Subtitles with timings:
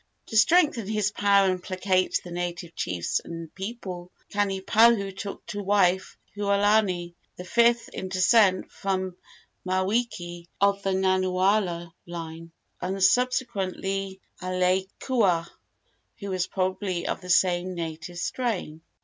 [0.29, 6.17] To strengthen his power and placate the native chiefs and people, Kanipahu took to wife
[6.35, 9.15] Hualani, the fifth in descent from
[9.63, 12.51] Maweke, of the Nanaula line,
[12.81, 15.45] and subsequently Alaikaua,
[16.17, 18.81] who was probably of the same native strain.